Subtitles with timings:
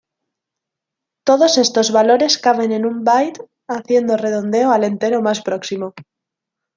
[1.27, 5.93] Todos estos valores caben en un byte haciendo redondeo al entero más próximo.